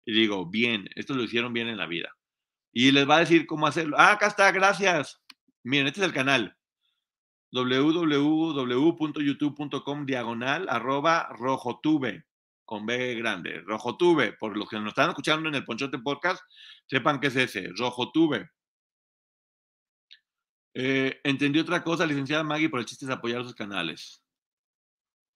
[0.05, 2.11] Y digo, bien, esto lo hicieron bien en la vida.
[2.73, 3.97] Y les va a decir cómo hacerlo.
[3.99, 5.23] Ah, acá está, gracias.
[5.63, 6.57] Miren, este es el canal
[7.53, 12.25] www.youtube.com diagonal arroba rojotube
[12.65, 16.43] con B grande, rojotube, por los que nos están escuchando en el Ponchote Podcast,
[16.87, 18.51] sepan qué es ese, rojotube.
[20.75, 24.23] Eh, entendí otra cosa, licenciada Maggie, por el chiste de apoyar sus canales.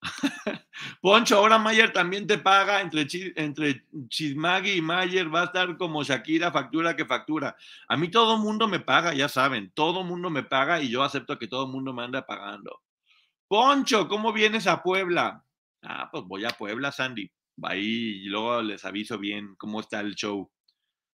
[1.01, 6.03] Poncho, ahora Mayer también te paga entre, entre Chismagui y Mayer, va a estar como
[6.03, 7.55] Shakira, factura que factura.
[7.87, 11.37] A mí todo mundo me paga, ya saben, todo mundo me paga y yo acepto
[11.39, 12.81] que todo mundo me anda pagando.
[13.47, 15.43] Poncho, ¿cómo vienes a Puebla?
[15.89, 17.31] Ah, pues voy a Puebla, Sandy.
[17.63, 20.51] Ahí y luego les aviso bien cómo está el show.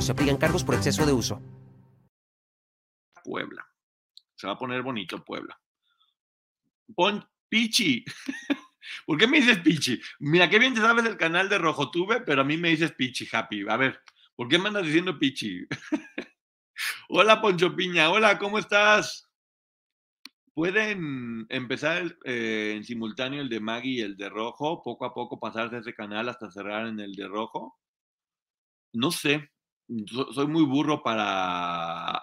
[0.00, 1.40] Se aplican cargos por exceso de uso.
[3.22, 3.64] Puebla.
[4.34, 5.60] Se va a poner bonito Puebla.
[6.94, 8.04] Pon Pichi.
[9.06, 10.00] ¿Por qué me dices Pichi?
[10.18, 13.28] Mira, qué bien te sabes el canal de Rojotube, pero a mí me dices Pichi,
[13.30, 13.64] Happy.
[13.68, 14.00] A ver,
[14.34, 15.66] ¿por qué me andas diciendo Pichi?
[17.08, 18.10] Hola, Poncho Piña.
[18.10, 19.30] Hola, ¿cómo estás?
[20.54, 25.38] Pueden empezar eh, en simultáneo el de Maggie y el de Rojo, poco a poco
[25.38, 27.78] pasarse ese canal hasta cerrar en el de Rojo.
[28.92, 29.51] No sé,
[30.32, 32.22] soy muy burro para,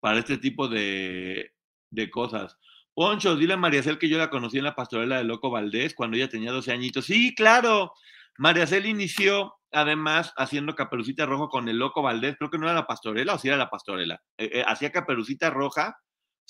[0.00, 1.52] para este tipo de,
[1.90, 2.56] de cosas.
[2.94, 6.16] Poncho, dile a Mariacel que yo la conocí en la pastorela de Loco Valdés cuando
[6.16, 7.06] ella tenía 12 añitos.
[7.06, 7.92] Sí, claro.
[8.38, 12.36] Mariacel inició además haciendo Caperucita Rojo con el Loco Valdés.
[12.36, 14.20] Creo que no era la pastorela o sí era la pastorela.
[14.36, 15.96] Eh, eh, hacía Caperucita Roja,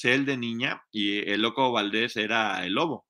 [0.02, 3.06] él de niña, y el Loco Valdés era el lobo.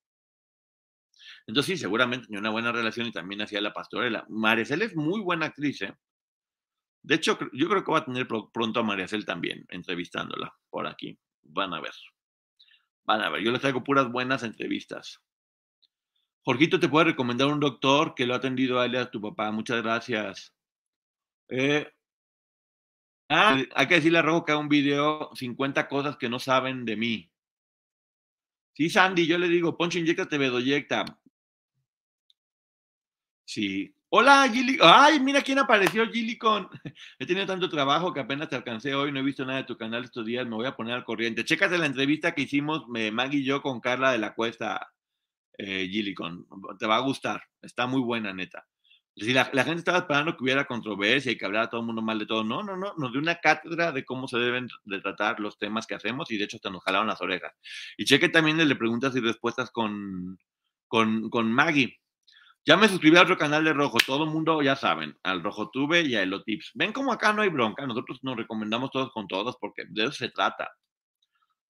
[1.46, 4.26] Entonces sí, seguramente tenía una buena relación y también hacía la pastorela.
[4.28, 5.94] Mariacel es muy buena actriz, ¿eh?
[7.08, 10.86] De hecho, yo creo que va a tener pronto a María Cel también, entrevistándola por
[10.86, 11.18] aquí.
[11.40, 11.94] Van a ver.
[13.06, 13.42] Van a ver.
[13.42, 15.18] Yo les traigo puras buenas entrevistas.
[16.42, 19.50] Jorgito te puede recomendar un doctor que lo ha atendido a él a tu papá.
[19.50, 20.54] Muchas gracias.
[21.48, 21.90] Eh,
[23.30, 26.84] ah, hay que decirle a Rojo que haga un video 50 cosas que no saben
[26.84, 27.32] de mí.
[28.74, 31.06] Sí, Sandy, yo le digo, Poncho, inyectate Bedoyecta.
[33.46, 34.78] Sí, Hola, Gilly.
[34.80, 36.66] Ay, mira quién apareció, Gillicon.
[37.18, 39.12] He tenido tanto trabajo que apenas te alcancé hoy.
[39.12, 40.46] No he visto nada de tu canal estos días.
[40.46, 41.44] Me voy a poner al corriente.
[41.44, 44.94] Chécate la entrevista que hicimos Maggie y yo con Carla de la Cuesta,
[45.58, 46.46] eh, Gillicon.
[46.78, 47.42] Te va a gustar.
[47.60, 48.66] Está muy buena, neta.
[49.14, 52.18] Si la, gente estaba esperando que hubiera controversia y que hablara todo el mundo mal
[52.18, 52.42] de todo.
[52.44, 52.94] No, no, no.
[52.96, 56.38] Nos dio una cátedra de cómo se deben de tratar los temas que hacemos y
[56.38, 57.52] de hecho hasta nos jalaron las orejas.
[57.98, 60.38] Y cheque también de preguntas y respuestas con,
[60.86, 61.98] con, con Maggie
[62.66, 65.70] ya me suscribí a otro canal de Rojo, todo el mundo ya saben, al Rojo
[65.70, 66.72] Tube y a Elotips.
[66.74, 70.12] Ven como acá no hay bronca, nosotros nos recomendamos todos con todos porque de eso
[70.12, 70.70] se trata.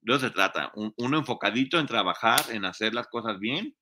[0.01, 3.77] De eso se trata, uno enfocadito en trabajar, en hacer las cosas bien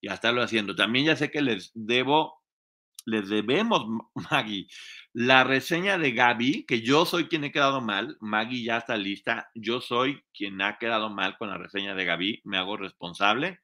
[0.00, 0.74] y a estarlo haciendo.
[0.74, 2.39] También ya sé que les debo,
[3.06, 3.84] les debemos,
[4.30, 4.66] Maggie,
[5.12, 9.50] la reseña de Gaby, que yo soy quien he quedado mal, Maggie ya está lista,
[9.54, 13.60] yo soy quien ha quedado mal con la reseña de Gaby, me hago responsable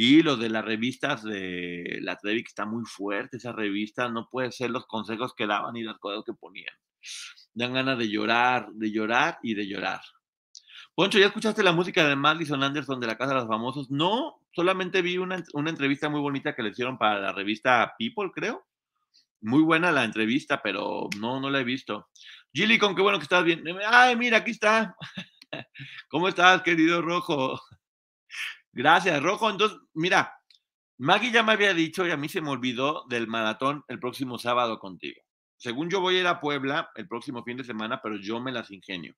[0.00, 4.28] y lo de las revistas de la Trevi, que está muy fuerte esa revista, no
[4.30, 6.72] puede ser los consejos que daban y las cosas que ponían.
[7.52, 10.00] Dan ganas de llorar, de llorar y de llorar.
[10.94, 13.90] Poncho, ¿ya escuchaste la música de Madison Anderson de la Casa de los Famosos?
[13.90, 18.30] No, solamente vi una, una entrevista muy bonita que le hicieron para la revista People,
[18.32, 18.67] creo.
[19.40, 22.08] Muy buena la entrevista, pero no, no la he visto.
[22.52, 23.62] Gilly, con qué bueno que estás bien.
[23.86, 24.96] Ay, mira, aquí está.
[26.08, 27.60] ¿Cómo estás, querido Rojo?
[28.72, 29.50] Gracias, Rojo.
[29.50, 30.32] Entonces, mira,
[30.98, 34.38] Maggie ya me había dicho y a mí se me olvidó del maratón el próximo
[34.38, 35.22] sábado contigo.
[35.56, 38.52] Según yo voy a ir a Puebla el próximo fin de semana, pero yo me
[38.52, 39.14] las ingenio.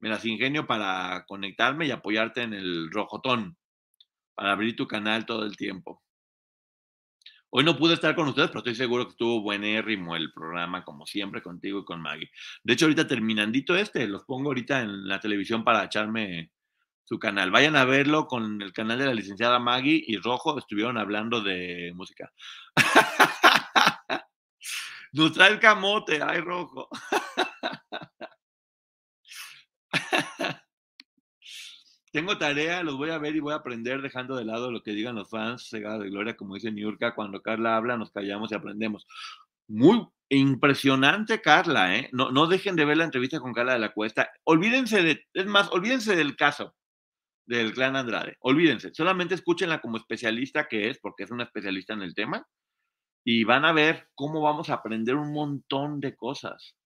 [0.00, 3.56] Me las ingenio para conectarme y apoyarte en el rojotón,
[4.34, 6.02] para abrir tu canal todo el tiempo.
[7.50, 11.06] Hoy no pude estar con ustedes, pero estoy seguro que estuvo buenérrimo el programa, como
[11.06, 12.30] siempre, contigo y con Maggie.
[12.64, 16.50] De hecho, ahorita terminandito este, los pongo ahorita en la televisión para echarme
[17.04, 17.50] su canal.
[17.50, 20.58] Vayan a verlo con el canal de la licenciada Maggie y Rojo.
[20.58, 22.32] Estuvieron hablando de música.
[25.12, 26.88] Nos trae el camote, ay, Rojo.
[32.16, 34.92] Tengo tarea, los voy a ver y voy a aprender dejando de lado lo que
[34.92, 38.54] digan los fans, cegada de gloria, como dice Niurka, cuando Carla habla nos callamos y
[38.54, 39.06] aprendemos.
[39.68, 42.08] Muy impresionante, Carla, ¿eh?
[42.12, 44.30] No, no dejen de ver la entrevista con Carla de la Cuesta.
[44.44, 46.74] Olvídense de, es más, olvídense del caso
[47.44, 48.38] del clan Andrade.
[48.40, 52.46] Olvídense, solamente escúchenla como especialista que es, porque es una especialista en el tema,
[53.26, 56.78] y van a ver cómo vamos a aprender un montón de cosas.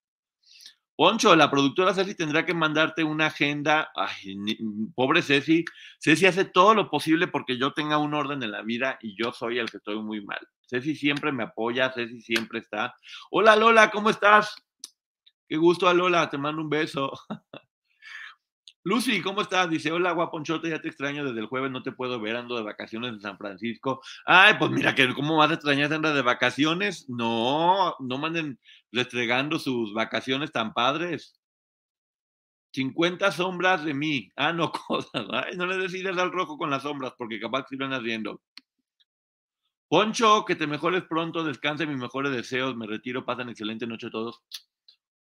[1.01, 3.91] Poncho, la productora Ceci tendrá que mandarte una agenda.
[3.95, 4.37] Ay,
[4.95, 5.65] pobre Ceci.
[5.99, 9.33] Ceci hace todo lo posible porque yo tenga un orden en la vida y yo
[9.33, 10.47] soy el que estoy muy mal.
[10.61, 12.95] Ceci siempre me apoya, Ceci siempre está.
[13.31, 14.55] Hola Lola, ¿cómo estás?
[15.49, 17.11] Qué gusto, Lola, te mando un beso.
[18.83, 19.69] Lucy, ¿cómo estás?
[19.69, 22.63] Dice, hola, guaponchote, ya te extraño desde el jueves, no te puedo ver, ando de
[22.63, 24.01] vacaciones en San Francisco.
[24.25, 27.07] Ay, pues mira, que ¿cómo vas a extrañar andar de vacaciones?
[27.09, 28.59] No, no manden
[28.91, 31.35] restregando sus vacaciones tan padres.
[32.73, 34.31] 50 sombras de mí.
[34.37, 35.27] Ah, no, cosas.
[35.31, 38.41] Ay, no le decides al rojo con las sombras, porque capaz que van haciendo.
[39.89, 44.11] Poncho, que te mejores pronto, descanse mis mejores deseos, me retiro, pasan excelente noche a
[44.11, 44.41] todos.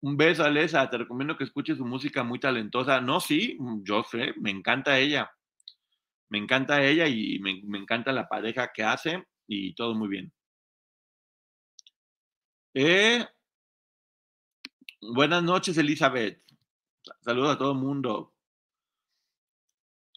[0.03, 0.89] Un beso, Alesa.
[0.89, 2.99] Te recomiendo que escuches su música muy talentosa.
[2.99, 5.31] No, sí, mm, yo sé, me encanta ella.
[6.29, 10.33] Me encanta ella y me, encanta la pareja que hace y todo muy bien.
[12.73, 13.25] Eh,
[15.01, 16.41] buenas noches, Elizabeth.
[17.21, 18.33] Saludos a todo el mundo.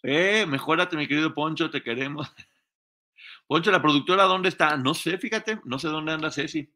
[0.02, 2.28] Eh, mejórate, mi querido Poncho, te queremos.
[3.46, 4.76] Poncho, la productora, ¿dónde está?
[4.76, 6.72] No sé, fíjate, no sé dónde anda Ceci.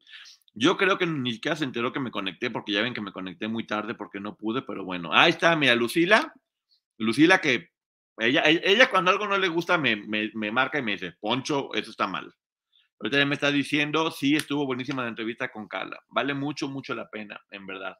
[0.52, 3.12] Yo creo que ni siquiera se enteró que me conecté, porque ya ven que me
[3.12, 5.10] conecté muy tarde porque no pude, pero bueno.
[5.12, 6.32] Ahí está, mira, Lucila.
[6.98, 7.70] Lucila que
[8.18, 11.72] ella, e, ella cuando algo no le gusta me, me, marca y me dice, Poncho,
[11.74, 12.32] eso está mal.
[13.00, 15.98] Ahorita ya me está diciendo, sí, estuvo buenísima la entrevista con Carla.
[16.08, 17.96] Vale mucho, mucho la pena, en verdad.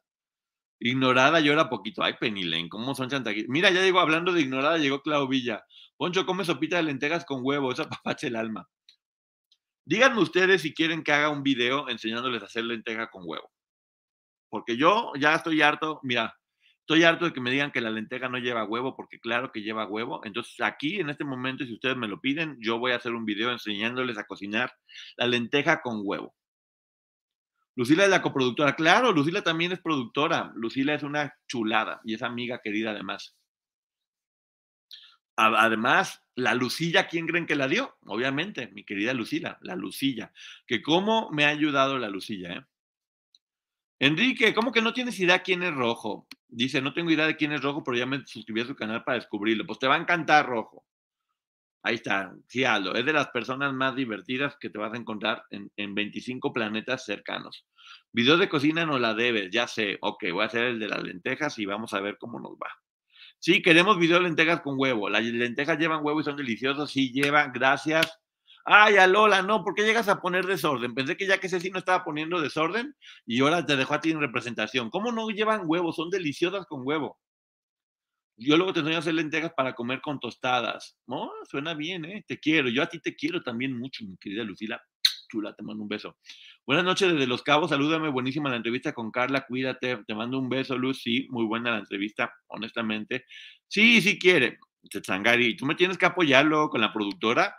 [0.79, 2.03] Ignorada llora poquito.
[2.03, 3.49] Ay, Penilén, ¿cómo son chantaquillos?
[3.49, 5.63] Mira, ya digo, hablando de ignorada, llegó Clau Villa.
[5.97, 8.67] Poncho come sopita de lentejas con huevo, esa papache el alma.
[9.91, 13.51] Díganme ustedes si quieren que haga un video enseñándoles a hacer lenteja con huevo.
[14.47, 16.33] Porque yo ya estoy harto, mira,
[16.79, 19.63] estoy harto de que me digan que la lenteja no lleva huevo, porque claro que
[19.63, 20.21] lleva huevo.
[20.23, 23.25] Entonces aquí, en este momento, si ustedes me lo piden, yo voy a hacer un
[23.25, 24.71] video enseñándoles a cocinar
[25.17, 26.33] la lenteja con huevo.
[27.75, 28.77] Lucila es la coproductora.
[28.77, 30.53] Claro, Lucila también es productora.
[30.55, 33.35] Lucila es una chulada y es amiga querida además.
[35.35, 37.97] Además, la Lucilla, ¿quién creen que la dio?
[38.05, 40.31] Obviamente, mi querida Lucila, la Lucilla.
[40.65, 42.65] Que cómo me ha ayudado la Lucilla, ¿eh?
[43.99, 46.27] Enrique, ¿cómo que no tienes idea quién es Rojo?
[46.47, 49.03] Dice, no tengo idea de quién es Rojo, pero ya me suscribí a su canal
[49.03, 49.65] para descubrirlo.
[49.67, 50.83] Pues te va a encantar Rojo.
[51.83, 52.95] Ahí está, sí, Aldo.
[52.95, 57.05] Es de las personas más divertidas que te vas a encontrar en, en 25 planetas
[57.05, 57.65] cercanos.
[58.11, 59.99] Video de cocina no la debes, ya sé.
[60.01, 62.80] Ok, voy a hacer el de las lentejas y vamos a ver cómo nos va.
[63.41, 65.09] Sí, queremos video de lentejas con huevo.
[65.09, 66.91] Las lentejas llevan huevo y son deliciosas.
[66.91, 68.19] Sí, llevan, gracias.
[68.63, 70.93] Ay, a Lola, no, ¿por qué llegas a poner desorden?
[70.93, 74.11] Pensé que ya que Ceci no estaba poniendo desorden y ahora te dejó a ti
[74.11, 74.91] en representación.
[74.91, 75.91] ¿Cómo no llevan huevo?
[75.91, 77.19] Son deliciosas con huevo.
[78.37, 80.99] Yo luego te enseño a hacer lentejas para comer con tostadas.
[81.07, 82.23] No, suena bien, ¿eh?
[82.27, 82.69] Te quiero.
[82.69, 84.79] Yo a ti te quiero también mucho, mi querida Lucila.
[85.31, 86.17] Chula, te mando un beso.
[86.65, 90.49] Buenas noches desde Los Cabos, salúdame, buenísima la entrevista con Carla, cuídate, te mando un
[90.49, 93.25] beso, Luz, sí, muy buena la entrevista, honestamente.
[93.69, 97.55] Sí, sí quiere, Tsangari, tú me tienes que apoyarlo con la productora,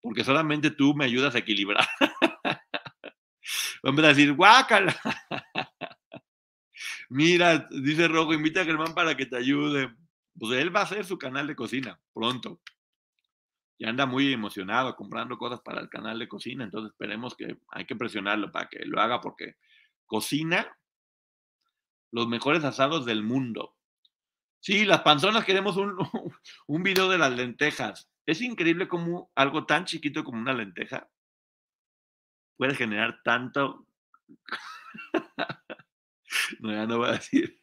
[0.00, 1.86] porque solamente tú me ayudas a equilibrar.
[3.82, 4.96] Vamos a decir, guácala.
[7.10, 9.94] Mira, dice Rojo, invita a Germán para que te ayude.
[10.38, 12.60] Pues él va a hacer su canal de cocina pronto
[13.80, 17.86] y anda muy emocionado comprando cosas para el canal de cocina, entonces esperemos que hay
[17.86, 19.56] que presionarlo para que lo haga porque
[20.04, 20.76] cocina
[22.12, 23.74] los mejores asados del mundo.
[24.60, 25.96] Sí, las panzonas queremos un,
[26.66, 28.10] un video de las lentejas.
[28.26, 31.08] Es increíble cómo algo tan chiquito como una lenteja
[32.58, 33.86] puede generar tanto...
[36.60, 37.58] no, ya no voy a decir.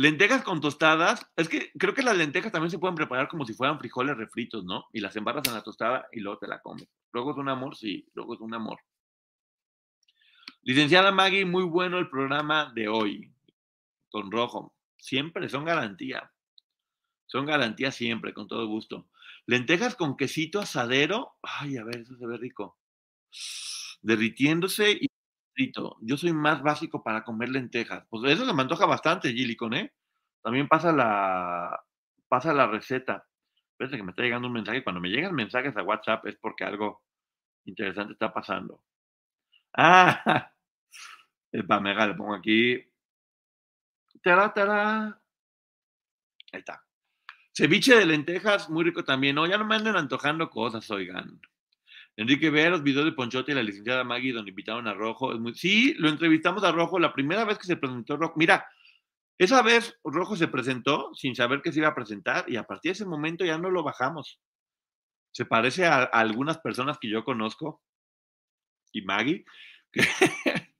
[0.00, 1.30] Lentejas con tostadas.
[1.36, 4.64] Es que creo que las lentejas también se pueden preparar como si fueran frijoles refritos,
[4.64, 4.86] ¿no?
[4.94, 6.88] Y las embarras en la tostada y luego te la comes.
[7.12, 8.78] Luego es un amor, sí, luego es un amor.
[10.62, 13.30] Licenciada Maggie, muy bueno el programa de hoy.
[14.08, 14.74] Con rojo.
[14.96, 16.32] Siempre son garantía.
[17.26, 19.06] Son garantía siempre, con todo gusto.
[19.44, 21.36] Lentejas con quesito asadero.
[21.42, 22.78] Ay, a ver, eso se ve rico.
[24.00, 25.10] Derritiéndose y
[26.00, 28.04] yo soy más básico para comer lentejas.
[28.08, 29.92] Pues eso se me antoja bastante, Gillicon, ¿eh?
[30.42, 31.80] También pasa la,
[32.28, 33.26] pasa la receta.
[33.76, 34.82] Parece que me está llegando un mensaje.
[34.84, 37.02] Cuando me llegan mensajes a WhatsApp es porque algo
[37.64, 38.82] interesante está pasando.
[39.74, 40.52] Ah,
[41.52, 42.82] el Pamega, le pongo aquí.
[44.22, 45.20] Tará, tará.
[46.52, 46.84] Ahí está.
[47.52, 49.34] Ceviche de lentejas, muy rico también.
[49.34, 51.40] No, ya no me anden antojando cosas, oigan.
[52.20, 55.32] Enrique vea los videos de Ponchote y la licenciada Maggie donde invitaron a Rojo.
[55.54, 58.34] Sí, lo entrevistamos a Rojo la primera vez que se presentó Rojo.
[58.36, 58.66] Mira,
[59.38, 62.90] esa vez Rojo se presentó sin saber que se iba a presentar y a partir
[62.90, 64.38] de ese momento ya no lo bajamos.
[65.32, 67.80] Se parece a, algunas personas que yo conozco
[68.92, 69.46] y Maggie,
[69.90, 70.02] que,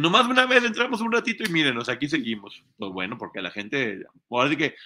[0.00, 2.62] nomás una vez entramos un ratito y mírenos, aquí seguimos.
[2.76, 4.76] Pues bueno, porque la gente, ahora sí que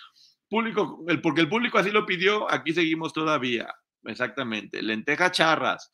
[0.48, 3.68] público, porque el público así lo pidió, aquí seguimos todavía.
[4.04, 4.82] Exactamente.
[4.82, 5.90] Lenteja charras.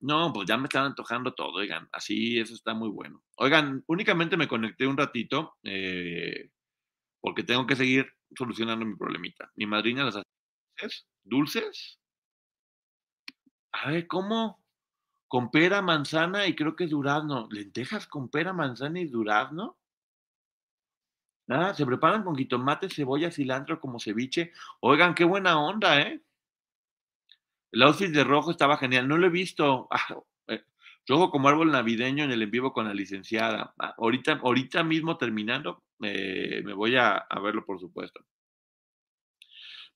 [0.00, 3.22] No, pues ya me están antojando todo, oigan, así eso está muy bueno.
[3.38, 6.50] Oigan, únicamente me conecté un ratito eh,
[7.20, 8.06] porque tengo que seguir
[8.36, 9.50] solucionando mi problemita.
[9.56, 10.26] Mi madrina las hace
[11.24, 11.98] dulces.
[13.72, 14.60] A ver, ¿cómo?
[15.28, 17.48] Con pera, manzana y creo que durazno.
[17.50, 19.78] ¿Lentejas con pera, manzana y durazno?
[21.48, 24.52] Ah, se preparan con jitomate, cebolla, cilantro como ceviche.
[24.80, 26.20] Oigan, qué buena onda, ¿eh?
[27.76, 29.06] El outfit de rojo estaba genial.
[29.06, 29.86] No lo he visto.
[29.90, 30.16] Ah,
[30.48, 30.62] eh,
[31.06, 33.74] rojo como árbol navideño en el en vivo con la licenciada.
[33.78, 38.24] Ah, ahorita, ahorita mismo terminando, eh, me voy a, verlo, por supuesto.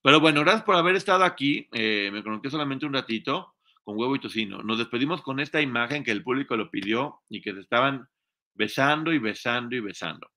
[0.03, 1.67] Pero bueno, gracias por haber estado aquí.
[1.71, 4.61] Eh, me conecté solamente un ratito con huevo y tocino.
[4.61, 8.07] Nos despedimos con esta imagen que el público lo pidió y que se estaban
[8.53, 10.29] besando y besando y besando.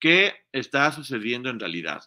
[0.00, 2.00] ¿Qué está sucediendo en realidad?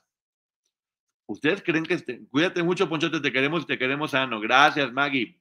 [1.32, 4.42] ¿Ustedes creen que este, cuídate mucho, Ponchote, te queremos te queremos sano?
[4.42, 5.38] Gracias, Maggie.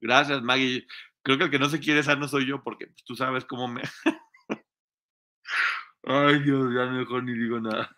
[0.00, 0.86] Gracias, Maggie.
[1.22, 3.82] Creo que el que no se quiere sano soy yo, porque tú sabes cómo me.
[6.04, 7.94] Ay, Dios, ya mejor ni digo nada.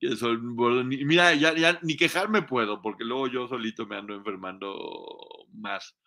[0.00, 5.98] Mira, ya, ya ni quejarme puedo, porque luego yo solito me ando enfermando más.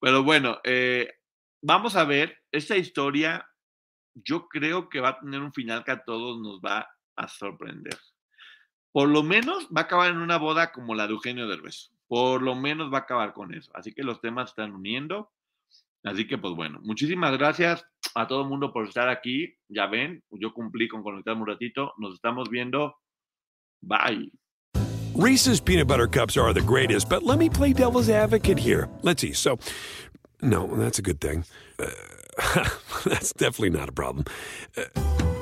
[0.00, 1.12] Pero bueno, eh,
[1.60, 3.46] vamos a ver, esta historia
[4.14, 7.98] yo creo que va a tener un final que a todos nos va a sorprender
[8.96, 11.90] por lo menos va a acabar en una boda como la de Eugenio Derbez.
[12.08, 13.70] Por lo menos va a acabar con eso.
[13.74, 15.30] Así que los temas están uniendo.
[16.02, 17.84] Así que, pues bueno, muchísimas gracias
[18.14, 19.54] a todo el mundo por estar aquí.
[19.68, 21.92] Ya ven, yo cumplí con conectarme un ratito.
[21.98, 22.96] Nos estamos viendo.
[23.82, 24.32] Bye.
[25.14, 28.88] Reese's peanut butter cups are the greatest, but let me play devil's advocate here.
[29.02, 29.34] Let's see.
[29.34, 29.58] So,
[30.40, 31.44] no, that's a good thing.
[31.78, 32.64] Uh,
[33.04, 34.24] that's definitely not a problem.
[34.74, 35.15] Uh,